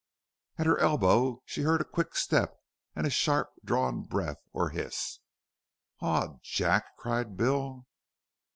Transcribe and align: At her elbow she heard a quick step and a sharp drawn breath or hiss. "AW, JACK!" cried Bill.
At 0.57 0.65
her 0.65 0.79
elbow 0.79 1.43
she 1.45 1.61
heard 1.61 1.79
a 1.79 1.83
quick 1.85 2.15
step 2.15 2.57
and 2.95 3.05
a 3.05 3.11
sharp 3.11 3.51
drawn 3.63 4.01
breath 4.01 4.41
or 4.51 4.71
hiss. 4.71 5.19
"AW, 6.01 6.39
JACK!" 6.41 6.87
cried 6.97 7.37
Bill. 7.37 7.85